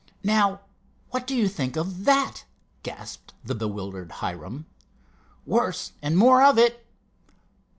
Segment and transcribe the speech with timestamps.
[0.23, 0.61] "Now
[1.11, 2.43] what do you think of that?"
[2.81, 4.65] gasped the bewildered Hiram.
[5.45, 6.87] "Worse, and more of it!"